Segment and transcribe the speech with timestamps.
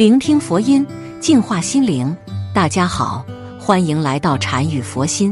[0.00, 0.86] 聆听佛音，
[1.20, 2.16] 净化心灵。
[2.54, 3.22] 大家好，
[3.58, 5.30] 欢迎来到禅语佛心。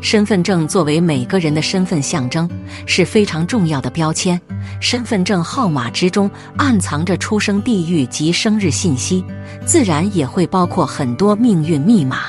[0.00, 2.48] 身份证作为每个人的身份象征，
[2.86, 4.40] 是非常重要的标签。
[4.78, 9.24] 身份证号码之中暗藏着出生地域及生日信息，
[9.66, 12.26] 自然也会包括很多命运密码。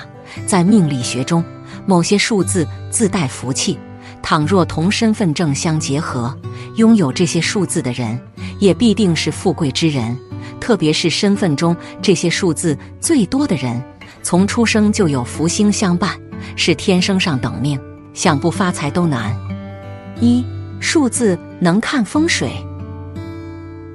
[0.48, 1.46] 在命理学中，
[1.86, 3.78] 某些数字自带福气，
[4.24, 6.36] 倘若同身份证相结合，
[6.78, 8.20] 拥有这些数字的人，
[8.58, 10.18] 也必定是富贵之人。
[10.66, 13.80] 特别是身份中这些数字最多的人，
[14.24, 16.20] 从出生就有福星相伴。
[16.56, 17.80] 是天生上等命，
[18.16, 19.32] 想不发财都难。
[20.20, 20.44] 一
[20.80, 22.50] 数字能看风水，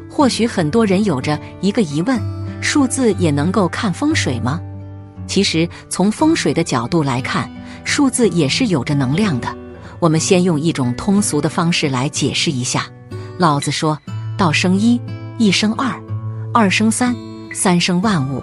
[0.09, 2.21] 或许很多人有着一个疑问：
[2.63, 4.61] 数字也能够看风水吗？
[5.27, 7.51] 其实从风水的角度来看，
[7.85, 9.49] 数字也是有着能量的。
[9.99, 12.87] 我们先用一种通俗的方式来解释一下。
[13.39, 13.99] 老子说
[14.39, 15.01] ：“道生一，
[15.37, 16.00] 一生二，
[16.53, 17.15] 二生三，
[17.53, 18.43] 三生万物。”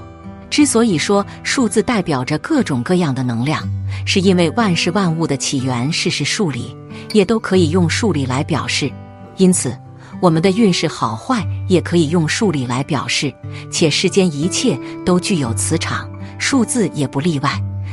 [0.50, 3.68] 之所以说数字代表着各种各样的能量。
[4.06, 6.76] 是因为万事万物的起源是是数理，
[7.12, 8.90] 也都可以用数理来表示，
[9.36, 9.78] 因此
[10.22, 13.34] 我们的运势好坏也可以用数理来表示。
[13.70, 17.52] 且世间一切都具有磁场，数字也不例外。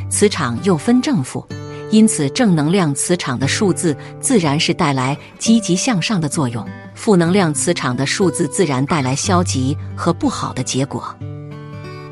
[0.09, 1.45] 磁场又分正负，
[1.91, 11.15] 因此正能量磁场的数字自然是带来积极向上的作用，负能量磁场的数字自然带来消极和不好的结果。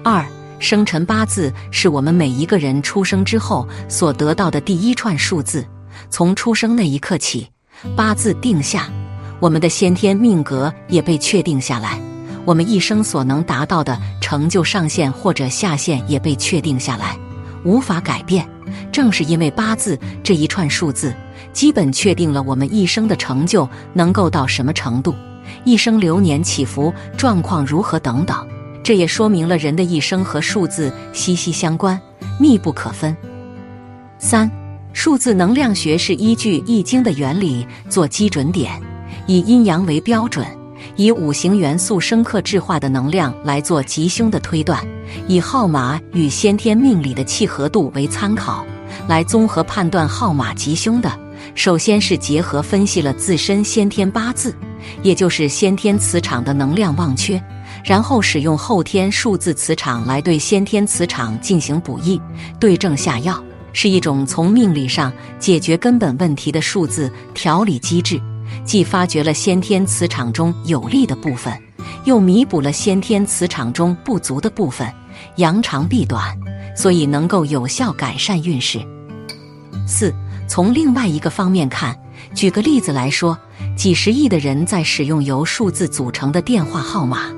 [0.04, 0.24] 二。
[0.58, 5.66] 生辰八字是我们每一个人出生之后所得到的第一串数字。
[6.08, 7.48] 从出生那一刻起，
[7.96, 8.88] 八字定下，
[9.40, 12.00] 我们的先天命格也被确定下来。
[12.44, 17.18] 我们一生所能达到的成就上限或者下限也被确定下来，
[17.64, 18.48] 无法改变。
[18.90, 21.14] 正是因为八字这一串数字，
[21.52, 25.14] 基本确定了我们一生的成就能够到什么程度，
[25.64, 28.46] 一生流年起伏状况如何等等。
[28.82, 32.00] 这也说明了人的一生和数字息息相关，
[32.40, 33.16] 密不可分。
[34.18, 34.50] 三、
[34.92, 38.72] 数字能量学是依据《易经》的原理做基准点，
[39.26, 40.44] 以阴阳为标准，
[40.96, 44.82] 以五行元素生克制化的能量来做吉凶的推断，
[45.26, 48.64] 以号码与先天命理的契合度为参考，
[49.08, 51.10] 来综合判断号码吉凶的。
[51.54, 54.54] 首先是结合分析了自身先天八字，
[55.02, 57.42] 也就是先天磁场的能量旺缺。
[57.84, 62.20] 然后使用后天数字磁场来对先天磁场进行补益，
[62.60, 63.42] 对症下药，
[63.72, 68.20] 是一种从命理上解决根本问题的数字调理机制，
[68.64, 71.52] 既发掘了先天磁场中有利的部分，
[72.04, 74.90] 又弥补了先天磁场中不足的部分，
[75.36, 76.36] 扬长避短，
[76.76, 78.80] 所以能够有效改善运势。
[79.86, 80.14] 四，
[80.48, 81.96] 从另外一个方面看，
[82.34, 83.36] 举个例子来说，
[83.76, 87.30] 几十亿的人在使用由数字组成的电话号码。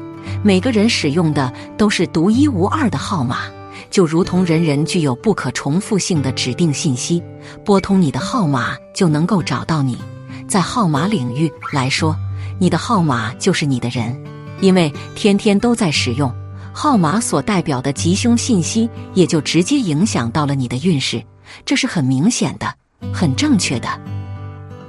[0.42, 3.44] 每个人使用的都是独一无二的号码，
[3.90, 7.22] 就如同人人具有不可重复性的指定信息。
[7.64, 9.96] 拨通你的号码就能够找到你。
[10.46, 12.16] 在号码领域来说，
[12.58, 14.16] 你的号码就是你的人，
[14.60, 16.32] 因为天天都在使用
[16.72, 21.22] 号码所代表的吉凶信息，也就直接影响到了你的运势。
[21.64, 22.72] 这是很明显的，
[23.12, 23.88] 很正确的。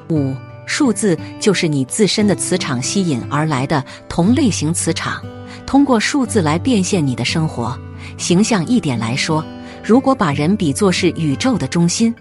[0.09, 0.35] 五
[0.66, 5.23] 数字就是你自身的磁场吸引而来的同类型磁场。
[5.66, 7.77] 通过数字来变现你的生活
[8.17, 9.43] 形象一点来说，
[9.83, 12.13] 如果把人比作是宇宙的中心，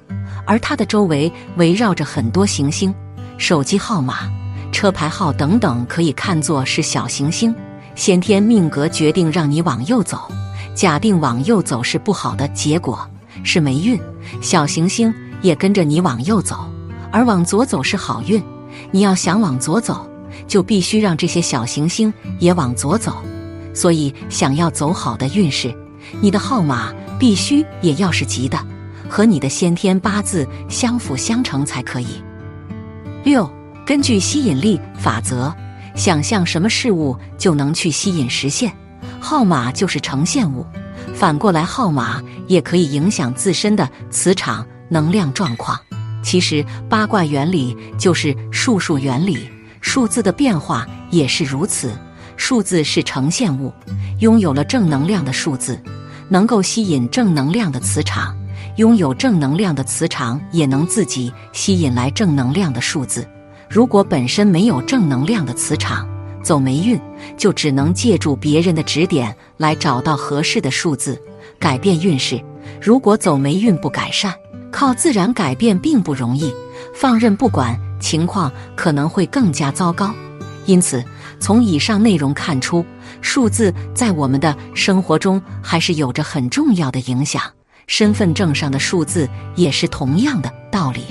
[0.46, 2.94] 而它的周围围绕着很多行星，
[3.36, 4.30] 手机号码、
[4.72, 7.54] 车牌号等等可以看作是小行星。
[7.94, 10.18] 先天命格决定让你往右走，
[10.74, 13.08] 假定往右走是不好的结果，
[13.44, 14.00] 是霉运，
[14.40, 16.56] 小行星也跟着你往右走；
[17.12, 18.42] 而往左走是好运，
[18.90, 20.08] 你要想往左走，
[20.48, 23.16] 就必须让这些小行星也往左走。
[23.72, 25.72] 所以，想要走好的运势，
[26.20, 28.58] 你的号码必须也要是吉的，
[29.08, 32.20] 和你的先天八字相辅相成才可以。
[33.24, 33.50] 六，
[33.86, 35.50] 根据吸引力法则，
[35.96, 38.70] 想象什么事物就能去吸引实现，
[39.18, 40.66] 号码就是呈现物。
[41.14, 45.80] 反过来，号码也可以影响自身的磁场能量状况。
[46.22, 49.48] 其实，八卦原理就是数数原理，
[49.80, 51.96] 数字的变化也是如此。
[52.36, 53.72] 数字是呈现物，
[54.18, 55.80] 拥有了正能量的数字，
[56.28, 58.36] 能够吸引正能量的磁场；
[58.76, 63.26] 拥有正能量的磁场，也能自己吸引来正能量的数字。
[63.68, 66.08] 如果本身没有正能量的磁场，
[66.42, 67.00] 走霉运，
[67.36, 71.20] 就只能借助别人的指点来找到合适的数字，
[71.58, 72.40] 改变运势。
[72.82, 74.34] 如果走霉运不改善，
[74.70, 76.52] 靠自然改变并不容易，
[76.94, 80.12] 放任不管，情况可能会更加糟糕。
[80.66, 81.04] 因此。
[81.40, 82.86] 从以上内容看出，
[83.20, 87.42] 数字在我们的生活中还是有着很重要的影响。
[87.86, 91.04] 身份证上的数字也是同样的道理。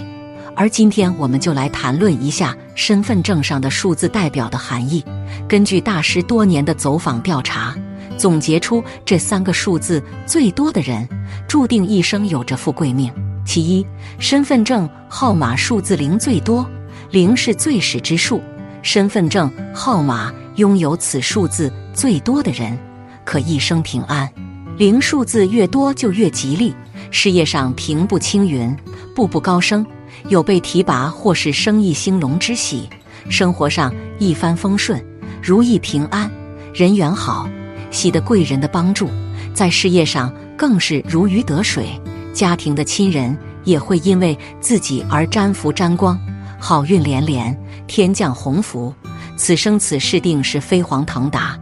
[0.56, 5.04] 而今天我们就来谈论一下身份证上的数字代表的含义。
[5.48, 7.76] 根据大师多年的走访调查，
[8.18, 11.10] 总结出这三个数字最多的人，
[11.48, 13.12] 注定一生有着富贵命。
[13.44, 13.86] 其一，
[14.20, 16.70] 身份证号码数字零最多，
[17.10, 18.42] 零是最始之数。
[18.84, 22.78] 身份证号码拥有此数字最多的人，
[23.26, 24.30] 可一生平安。
[24.76, 26.74] 零数字越多就越吉利，
[27.12, 28.76] 事业上平步青云，
[29.16, 29.86] 步步高升，
[30.30, 32.90] 有被提拔或是生意兴隆之喜；
[33.30, 35.00] 生活上一帆风顺，
[35.44, 36.30] 如意平安，
[36.74, 37.48] 人缘好，
[37.92, 39.08] 喜得贵人的帮助；
[39.54, 41.88] 在事业上更是如鱼得水，
[42.34, 46.20] 家庭的亲人也会因为自己而沾福沾光，
[46.60, 47.56] 好运连连。
[47.86, 48.92] 天降鸿福，
[49.36, 51.56] 此生此世定是飞黄腾达。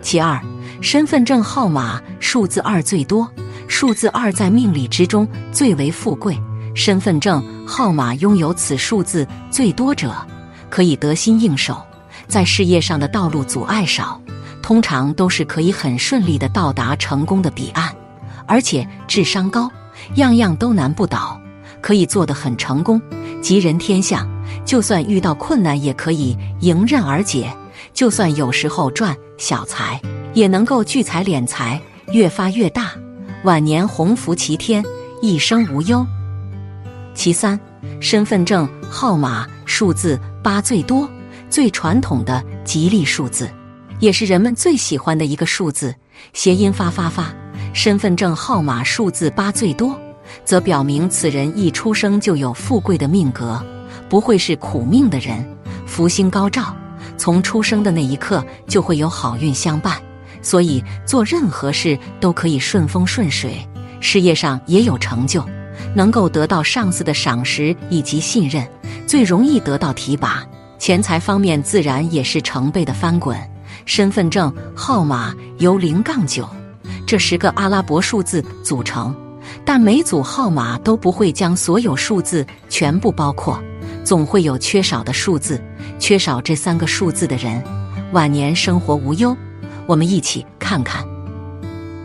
[0.00, 0.38] 其二，
[0.84, 3.26] 身份证号码数字二最多，
[3.66, 6.38] 数字二在命理之中最为富贵。
[6.74, 10.14] 身份证号码拥有此数字最多者，
[10.68, 11.80] 可以得心应手，
[12.28, 14.20] 在事业上的道路阻碍少，
[14.60, 17.90] 通常都是可以很顺利的到达成功的彼岸，
[18.44, 19.70] 而且智商高，
[20.16, 21.40] 样样都难不倒，
[21.80, 23.00] 可以做得很成功，
[23.40, 24.28] 吉人天相。
[24.66, 27.46] 就算遇到困难，也可以迎刃而解；
[27.94, 29.98] 就算有时候赚小财，
[30.34, 32.90] 也能够聚财敛财，越发越大。
[33.44, 34.84] 晚年鸿福齐天，
[35.22, 36.04] 一生无忧。
[37.14, 37.58] 其三，
[38.00, 41.08] 身份证号码数字八最多，
[41.48, 43.48] 最传统的吉利数字，
[44.00, 45.94] 也是人们最喜欢的一个数字，
[46.32, 47.32] 谐音发发发。
[47.72, 49.96] 身份证号码数字八最多，
[50.44, 53.64] 则表明此人一出生就有富贵的命格。
[54.08, 55.48] 不会是苦命的人，
[55.86, 56.74] 福星高照，
[57.16, 59.96] 从出生的那一刻就会有好运相伴，
[60.44, 63.66] 所以做任何事都可以顺风顺水，
[63.98, 65.44] 事业上也有成就，
[65.96, 68.64] 能够得到上司的赏识以及信任，
[69.06, 70.44] 最容易得到提拔，
[70.78, 73.36] 钱财方面自然也是成倍的翻滚。
[73.86, 76.48] 身份证号码由零杠九
[77.06, 79.14] 这十个阿拉伯数字组成，
[79.64, 83.62] 但每组号码都不会将所有数字全部包括。
[84.04, 85.58] 总会有缺少的数字，
[85.98, 87.62] 缺少这三个数字的人，
[88.12, 89.34] 晚年生活无忧。
[89.86, 91.04] 我们一起看看：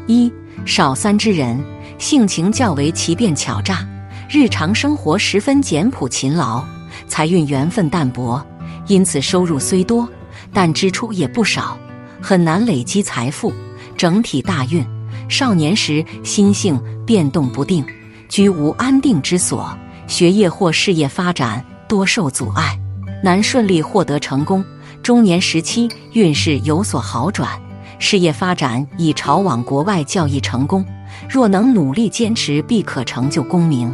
[0.08, 0.32] 一
[0.66, 1.64] 少三之人，
[1.98, 3.88] 性情较为奇变巧诈，
[4.30, 6.64] 日常生活十分简朴勤劳，
[7.08, 8.46] 财运缘分淡薄，
[8.88, 10.08] 因此收入虽多，
[10.54, 11.78] 但支出也不少，
[12.22, 13.54] 很难累积财富。
[13.98, 14.86] 整体大运，
[15.30, 17.86] 少年时心性变动不定，
[18.28, 19.70] 居无安定之所，
[20.08, 21.66] 学业或事业发展。
[21.88, 22.80] 多受阻碍，
[23.24, 24.64] 难顺利获得成功。
[25.02, 27.60] 中年时期运势有所好转，
[28.00, 30.84] 事业发展已朝往国外教易成功。
[31.30, 33.94] 若能努力坚持，必可成就功名。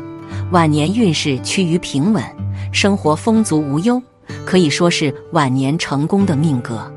[0.52, 2.24] 晚年运势趋于平稳，
[2.72, 4.02] 生活丰足无忧，
[4.46, 6.92] 可以说是晚年成功的命格。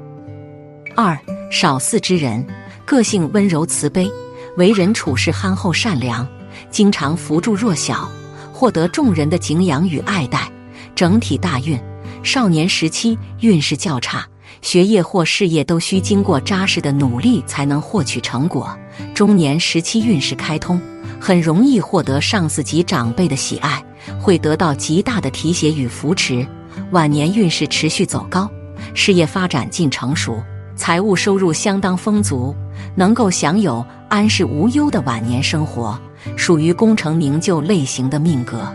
[0.94, 1.18] 二
[1.50, 2.44] 少四之人，
[2.84, 4.10] 个性温柔慈悲，
[4.56, 6.26] 为人处事憨厚善良，
[6.70, 8.10] 经常扶助弱小，
[8.52, 10.50] 获得众人的敬仰与爱戴。
[10.94, 11.78] 整体大运，
[12.24, 14.26] 少年时期运势较差，
[14.62, 18.76] 学业或事业都需经过扎实的努力才能获取成果。
[19.14, 20.80] 中年时期运势开通，
[21.20, 23.82] 很容易获得上司及长辈的喜爱，
[24.20, 26.46] 会得到极大的提携与扶持。
[26.90, 28.50] 晚年运势持续走高，
[28.94, 30.42] 事业发展近成熟，
[30.76, 32.54] 财务收入相当丰足，
[32.94, 35.98] 能够享有安适无忧的晚年生活，
[36.36, 38.66] 属于功成名就类型的命格。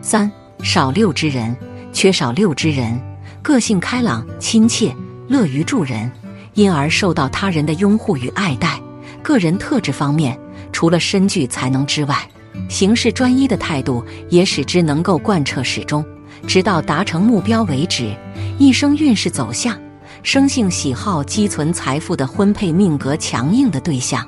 [0.00, 0.30] 三。
[0.62, 1.54] 少六之人，
[1.92, 2.98] 缺少六之人，
[3.46, 4.92] 个性开朗、亲切、
[5.28, 6.10] 乐于助人，
[6.54, 8.82] 因而受到他人的拥护与爱戴。
[9.22, 10.36] 个人特质方面，
[10.72, 12.28] 除了身具才能之外，
[12.68, 16.04] 行事专一的态度也使之能够贯彻始终，
[16.48, 18.12] 直到达成目标为止。
[18.58, 19.80] 一生运势走向，
[20.24, 24.26] 生性喜好积存财富的婚配命格强硬的对象，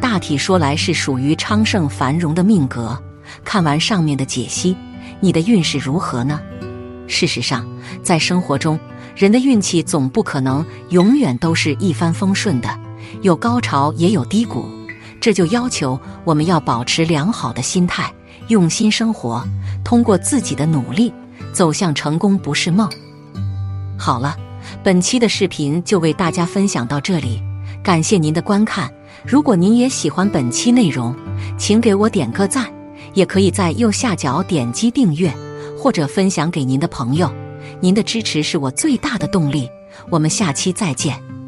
[0.00, 2.96] 大体说来是属于昌盛繁荣的命格。
[3.44, 4.76] 看完上面的解析。
[5.22, 6.40] 你的运势如何呢？
[7.10, 7.66] 事实上，
[8.02, 8.78] 在生活中，
[9.16, 12.68] 人的运气总不可能永远都是一帆风顺的，
[13.20, 14.64] 有高潮也有低谷。
[15.20, 18.10] 这就要求我们要保持良好的心态，
[18.46, 19.44] 用心生活，
[19.84, 21.12] 通过自己的努力
[21.52, 22.88] 走向成功不是梦。
[23.98, 24.36] 好了，
[24.82, 27.42] 本期的视频就为大家分享到这里，
[27.82, 28.90] 感谢您的观看。
[29.26, 31.14] 如果您也喜欢本期内容，
[31.58, 32.72] 请给我点个赞。
[33.12, 35.34] 也可以在右下角点击订阅，
[35.80, 37.32] 或者分享给您的朋友。
[37.80, 39.66] 您的支持是我最大的动力。
[40.10, 41.39] 我们下期再见。